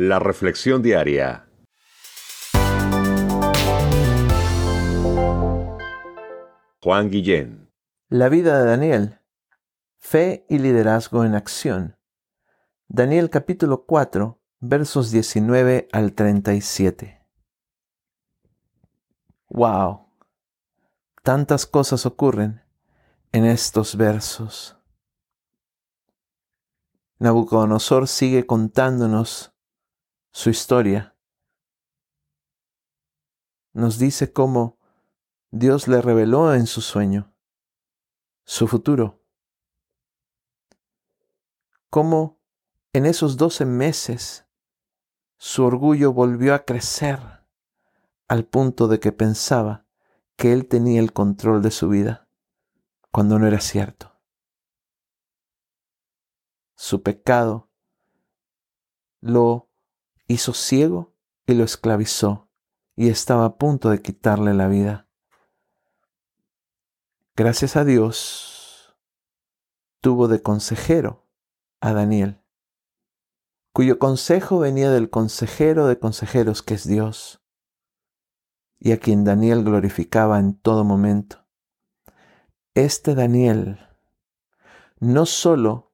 [0.00, 1.48] La Reflexión Diaria.
[6.80, 7.72] Juan Guillén.
[8.08, 9.18] La vida de Daniel.
[9.96, 11.96] Fe y liderazgo en acción.
[12.86, 17.26] Daniel capítulo 4, versos 19 al 37.
[19.48, 20.12] ¡Wow!
[21.24, 22.62] Tantas cosas ocurren
[23.32, 24.76] en estos versos.
[27.18, 29.57] Nabucodonosor sigue contándonos
[30.38, 31.16] su historia.
[33.72, 34.78] Nos dice cómo
[35.50, 37.34] Dios le reveló en su sueño
[38.44, 39.20] su futuro.
[41.90, 42.40] Cómo
[42.92, 44.46] en esos doce meses
[45.38, 47.18] su orgullo volvió a crecer
[48.28, 49.86] al punto de que pensaba
[50.36, 52.28] que él tenía el control de su vida,
[53.10, 54.20] cuando no era cierto.
[56.76, 57.72] Su pecado
[59.20, 59.67] lo
[60.28, 61.14] hizo ciego
[61.46, 62.48] y lo esclavizó
[62.94, 65.08] y estaba a punto de quitarle la vida.
[67.34, 68.96] Gracias a Dios
[70.00, 71.26] tuvo de consejero
[71.80, 72.42] a Daniel,
[73.72, 77.40] cuyo consejo venía del consejero de consejeros que es Dios,
[78.78, 81.46] y a quien Daniel glorificaba en todo momento.
[82.74, 83.80] Este Daniel
[85.00, 85.92] no solo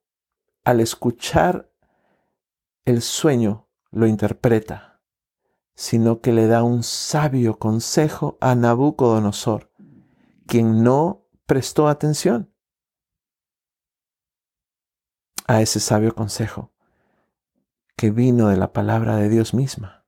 [0.64, 1.70] al escuchar
[2.84, 5.00] el sueño lo interpreta,
[5.76, 9.70] sino que le da un sabio consejo a Nabucodonosor,
[10.46, 12.52] quien no prestó atención
[15.46, 16.72] a ese sabio consejo
[17.96, 20.04] que vino de la palabra de Dios misma.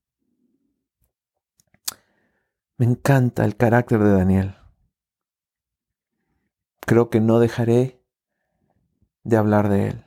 [2.77, 4.57] Me encanta el carácter de Daniel.
[6.81, 8.03] Creo que no dejaré
[9.23, 10.05] de hablar de él.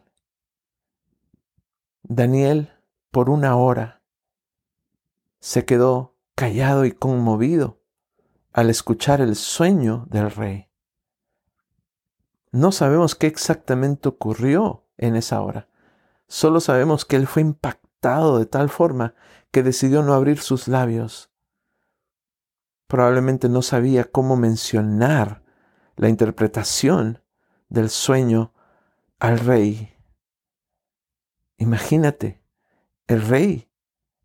[2.03, 2.73] Daniel
[3.12, 4.02] por una hora.
[5.40, 7.82] Se quedó callado y conmovido
[8.52, 10.70] al escuchar el sueño del rey.
[12.52, 15.69] No sabemos qué exactamente ocurrió en esa hora.
[16.28, 19.14] Solo sabemos que él fue impactado de tal forma
[19.52, 21.31] que decidió no abrir sus labios.
[22.88, 25.44] Probablemente no sabía cómo mencionar
[25.96, 27.22] la interpretación
[27.68, 28.53] del sueño
[29.19, 29.96] al rey.
[31.58, 32.38] Imagínate
[33.09, 33.68] el rey,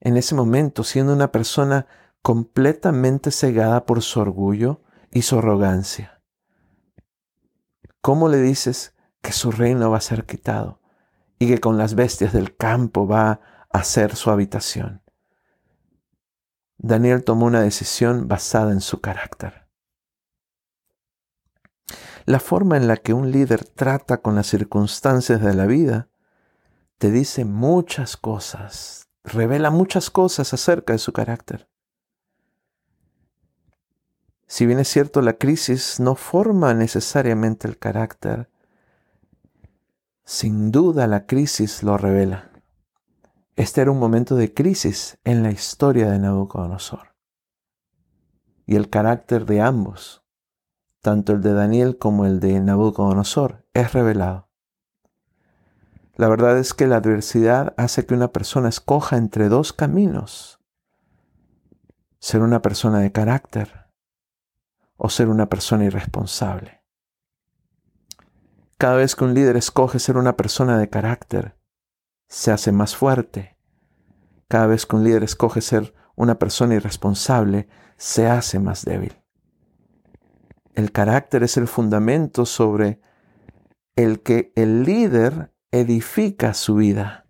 [0.01, 1.87] en ese momento, siendo una persona
[2.21, 6.23] completamente cegada por su orgullo y su arrogancia.
[8.03, 10.83] ¿Cómo le dices que su reino va a ser quitado
[11.39, 13.41] y que con las bestias del campo va
[13.71, 15.03] a ser su habitación?
[16.77, 19.67] Daniel tomó una decisión basada en su carácter.
[22.27, 26.11] La forma en la que un líder trata con las circunstancias de la vida
[26.99, 31.69] te dice muchas cosas, revela muchas cosas acerca de su carácter.
[34.47, 38.49] Si bien es cierto, la crisis no forma necesariamente el carácter,
[40.25, 42.51] sin duda la crisis lo revela.
[43.57, 47.15] Este era un momento de crisis en la historia de Nabucodonosor.
[48.67, 50.25] Y el carácter de ambos,
[51.03, 54.49] tanto el de Daniel como el de Nabucodonosor, es revelado.
[56.17, 60.61] La verdad es que la adversidad hace que una persona escoja entre dos caminos.
[62.21, 63.91] Ser una persona de carácter
[64.97, 66.85] o ser una persona irresponsable.
[68.79, 71.57] Cada vez que un líder escoge ser una persona de carácter,
[72.29, 73.59] se hace más fuerte.
[74.47, 79.21] Cada vez que un líder escoge ser una persona irresponsable, se hace más débil.
[80.75, 83.01] El carácter es el fundamento sobre
[83.97, 87.27] el que el líder edifica su vida.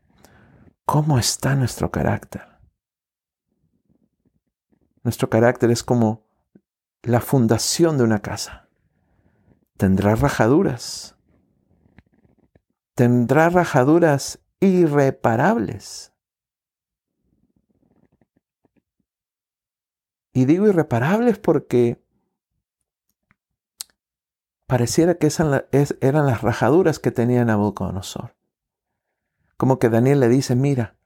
[0.85, 2.43] ¿Cómo está nuestro carácter?
[5.03, 6.27] Nuestro carácter es como
[7.03, 8.69] la fundación de una casa.
[9.79, 11.17] Tendrá rajaduras.
[12.95, 16.13] Tendrá rajaduras irreparables.
[20.35, 22.04] Y digo irreparables porque
[24.75, 25.67] pareciera que esas
[26.01, 28.35] eran las rajaduras que tenía Nabucodonosor.
[29.57, 30.97] Como que Daniel le dice, mira,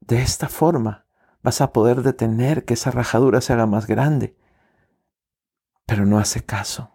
[0.00, 1.06] de esta forma
[1.42, 4.36] vas a poder detener que esa rajadura se haga más grande.
[5.86, 6.90] Pero no hace caso.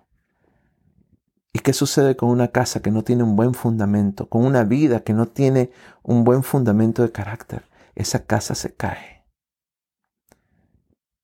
[1.52, 5.00] ¿Y qué sucede con una casa que no tiene un buen fundamento, con una vida
[5.00, 5.72] que no tiene
[6.04, 7.68] un buen fundamento de carácter?
[7.96, 9.26] Esa casa se cae.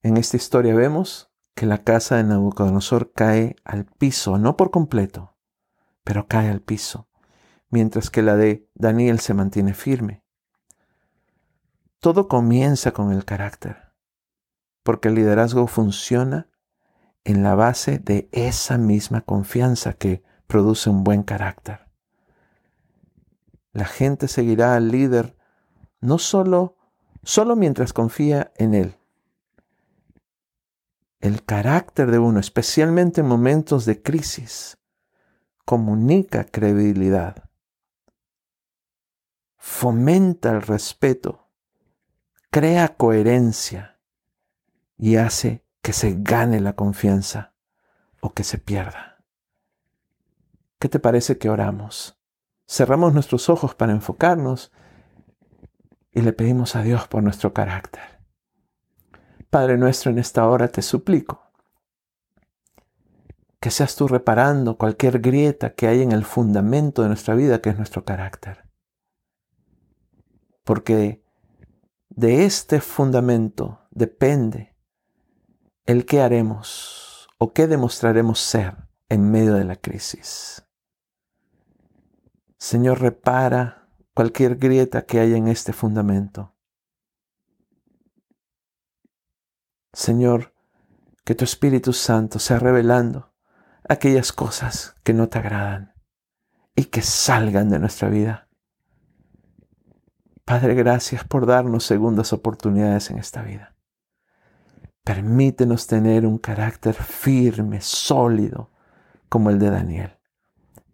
[0.01, 1.30] En esta historia vemos
[1.61, 5.37] que la casa de Nabucodonosor cae al piso, no por completo,
[6.03, 7.07] pero cae al piso,
[7.69, 10.23] mientras que la de Daniel se mantiene firme.
[11.99, 13.93] Todo comienza con el carácter,
[14.81, 16.49] porque el liderazgo funciona
[17.25, 21.91] en la base de esa misma confianza que produce un buen carácter.
[23.71, 25.37] La gente seguirá al líder
[25.99, 26.75] no solo,
[27.21, 29.00] solo mientras confía en él.
[31.21, 34.79] El carácter de uno, especialmente en momentos de crisis,
[35.65, 37.51] comunica credibilidad,
[39.55, 41.51] fomenta el respeto,
[42.49, 43.99] crea coherencia
[44.97, 47.53] y hace que se gane la confianza
[48.19, 49.23] o que se pierda.
[50.79, 52.19] ¿Qué te parece que oramos?
[52.67, 54.71] Cerramos nuestros ojos para enfocarnos
[56.11, 58.20] y le pedimos a Dios por nuestro carácter.
[59.51, 61.51] Padre nuestro, en esta hora te suplico
[63.59, 67.69] que seas tú reparando cualquier grieta que hay en el fundamento de nuestra vida, que
[67.69, 68.67] es nuestro carácter.
[70.63, 71.23] Porque
[72.09, 74.75] de este fundamento depende
[75.85, 78.77] el qué haremos o qué demostraremos ser
[79.09, 80.65] en medio de la crisis.
[82.57, 86.55] Señor, repara cualquier grieta que haya en este fundamento.
[89.93, 90.53] Señor,
[91.25, 93.33] que tu Espíritu Santo sea revelando
[93.87, 95.93] aquellas cosas que no te agradan
[96.75, 98.47] y que salgan de nuestra vida.
[100.45, 103.75] Padre, gracias por darnos segundas oportunidades en esta vida.
[105.03, 108.71] Permítenos tener un carácter firme, sólido,
[109.29, 110.19] como el de Daniel.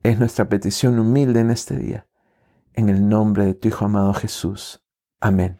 [0.04, 2.08] Es nuestra petición humilde en este día,
[2.74, 4.84] en el nombre de tu Hijo amado Jesús.
[5.20, 5.60] Amén.